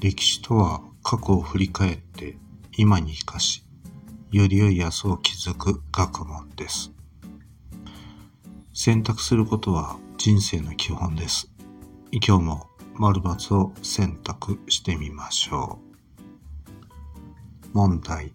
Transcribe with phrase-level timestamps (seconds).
[0.00, 2.36] 歴史とは過去を振り返って
[2.76, 3.64] 今に生かし、
[4.30, 6.92] より良い明日を築く学問です。
[8.74, 11.50] 選択することは人生の基本です。
[12.12, 15.78] 今日も丸抜を選択してみましょ
[17.64, 17.68] う。
[17.72, 18.34] 問題。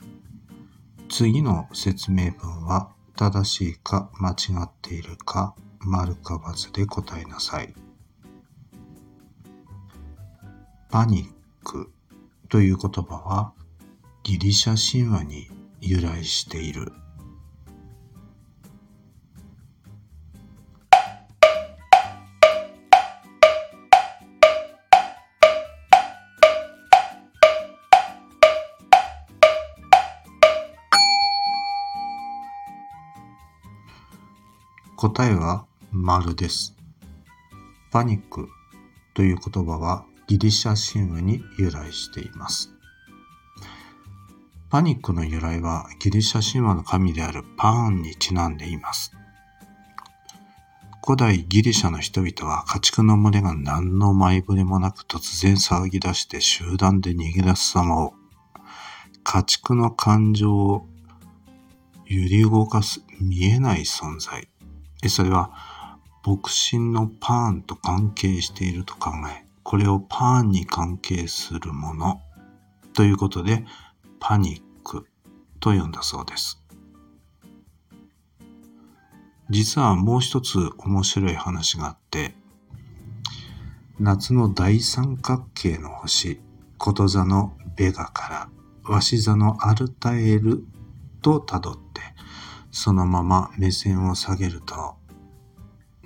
[1.09, 4.33] 次の説明文は正しいか間違
[4.63, 7.73] っているか丸か×で答えなさい。
[10.89, 11.91] パニック
[12.49, 13.53] という言葉は
[14.23, 16.91] ギリシャ神話に由来している。
[34.97, 36.75] 答えは丸です。
[37.91, 38.47] パニック
[39.15, 42.71] という言葉はギリシャ神話に由来しています。
[44.69, 49.11] パニックの由来はギリシャ神話の神であるパーンにちなんでいます。
[51.05, 58.13] 古代ギリシャの人々は家畜の群れが何の前触れもなく突然騒ぎ出して集団で逃げ出す様を
[59.25, 60.87] 家畜の感情を
[62.05, 64.47] 揺り動かす見えない存在
[65.09, 65.51] それは
[66.25, 72.21] 牧師のパーンと関係していると考え、これをパンに関係するもの
[72.93, 73.65] ということで
[74.19, 75.07] パニック
[75.59, 76.61] と呼んだそうです。
[79.49, 82.35] 実はもう一つ面白い話があって、
[83.99, 86.39] 夏の大三角形の星、
[86.77, 88.49] こと座のベガか
[88.85, 90.63] ら鷲座のアルタエル
[91.21, 92.01] と辿って、
[92.71, 94.95] そのまま目線を下げると、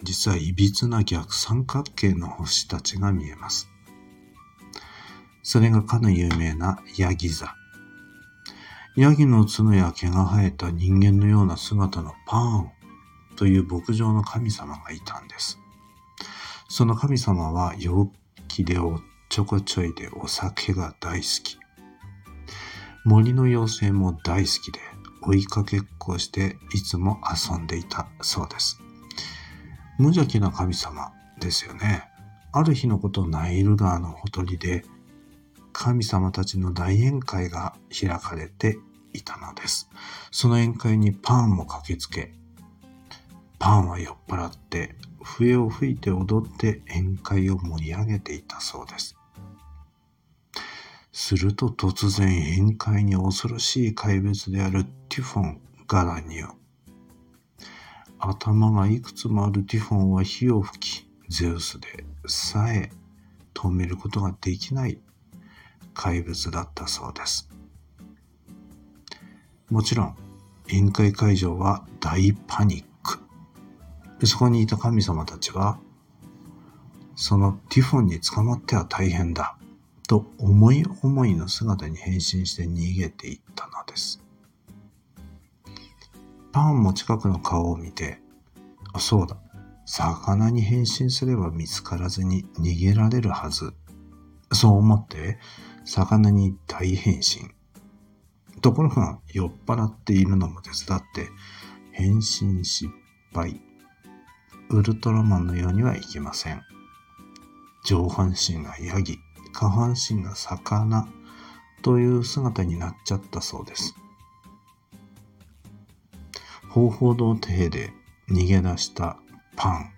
[0.05, 3.69] 実はいびつな逆三角形の星たちが見えます。
[5.41, 7.55] それがかの有名なヤギ座。
[8.95, 12.71] ヤギの角や毛が生えた人間のような姿のパーン
[13.35, 15.59] という牧場の神様がいたんです。
[16.69, 18.11] その神様は陽
[18.47, 21.57] 気でおっちょこちょいでお酒が大好き。
[23.03, 24.79] 森の妖精も大好きで
[25.23, 28.84] 追いかけっこしていつも遊んでいたそうです。
[29.97, 32.09] 無邪気な神様ですよね。
[32.51, 34.83] ある日のことナイル川のほとりで
[35.71, 38.77] 神様たちの大宴会が開かれて
[39.13, 39.89] いたのです。
[40.31, 42.33] その宴会にパンも駆けつけ、
[43.57, 49.15] パンは酔っ払って笛を吹いて踊って宴会を盛り上げていたそうです。
[51.13, 56.43] すると突然宴会に恐ろしい怪物であるティフォンが乱入。
[58.27, 62.89] 頭がいくつもあるティフォンは火を吹き、ゼウスでさえ
[63.53, 64.99] 止めることができない
[65.93, 67.49] 怪物だったそうです。
[69.69, 70.15] もちろん、
[70.67, 73.19] 宴会会場は大パニック。
[74.25, 75.79] そこにいた神様たちは、
[77.15, 79.55] そのティフォンに捕まっては大変だ、
[80.07, 84.24] と思い思いの姿に変身して逃げていったのです。
[86.55, 88.17] パンも近くの顔を見て、
[88.93, 89.35] あ、そうだ。
[89.85, 93.73] 魚に変身すれば見つからずに逃げられるはず。
[94.53, 95.37] そう思って、
[95.83, 97.51] 魚に大変身。
[98.61, 101.27] ところが、酔っ払っているのも手伝って、
[101.91, 102.89] 変身失
[103.33, 103.59] 敗。
[104.69, 106.61] ウルトラマンのようにはいきません。
[107.83, 109.19] 上半身がヤギ、
[109.51, 111.05] 下半身が魚
[111.81, 113.93] という姿になっちゃったそうです。
[116.75, 117.93] 方法堂邸で
[118.29, 119.17] 逃げ出した
[119.55, 119.91] パン。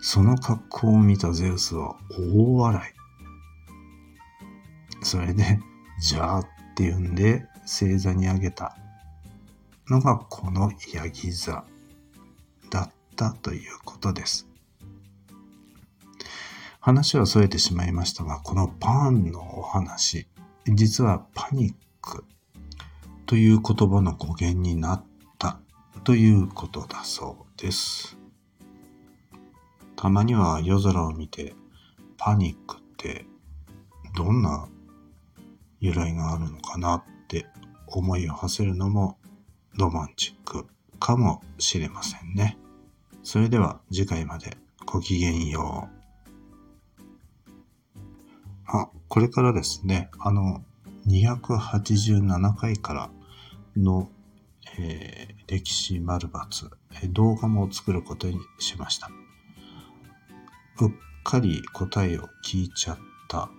[0.00, 2.92] その格好を見たゼウスは大笑
[5.02, 5.04] い。
[5.04, 5.58] それで、
[6.00, 6.44] じゃあっ
[6.76, 8.76] て言うんで星座にあげた
[9.88, 11.64] のがこのヤギ座
[12.70, 14.46] だったということです。
[16.78, 20.28] 話は逸れてしまいましたが、このパンのお話、
[20.72, 22.24] 実はパニック
[23.26, 25.04] という言葉の語源になっ
[26.08, 28.16] ということだそうです。
[29.94, 31.52] たまには夜空を見て
[32.16, 33.26] パニックって
[34.16, 34.70] どんな
[35.80, 37.44] 由来があるのかなって
[37.88, 39.18] 思いを馳せるのも
[39.74, 40.66] ロマンチック
[40.98, 42.56] かもしれませんね。
[43.22, 44.56] それでは次回まで
[44.86, 47.02] ごきげんよう。
[48.64, 50.64] あ、これからですね、あの、
[51.06, 53.10] 287回から
[53.76, 54.08] の、
[54.78, 56.70] えー、歴史丸抜、
[57.12, 59.10] 動画も作ることにしました。
[60.80, 60.92] うっ
[61.24, 62.98] かり答えを聞いちゃっ
[63.28, 63.50] たっ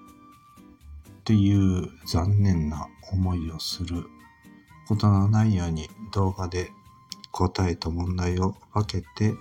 [1.26, 4.04] ていう残念な思いをする
[4.88, 6.72] ことのないように動画で
[7.32, 9.36] 答えと問題を分けて、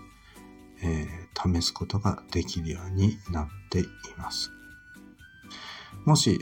[0.83, 3.85] えー、試すことができるようになってい
[4.17, 4.50] ます。
[6.06, 6.39] もし、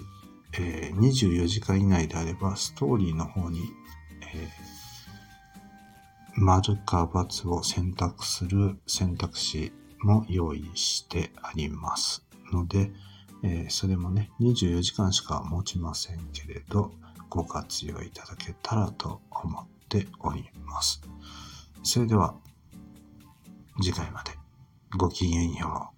[0.52, 3.60] えー、24時間以内であれば、ストーリーの方に、
[4.34, 4.75] えー、
[6.38, 9.72] 丸か×を選択する選択肢
[10.02, 12.90] も用意してありますので、
[13.42, 16.92] えー、それもね、24時間しか持ちませんけれど、
[17.30, 21.00] ご活用いただけたらと思っております。
[21.82, 22.34] それでは、
[23.80, 24.32] 次回まで
[24.96, 25.95] ごきげんよう。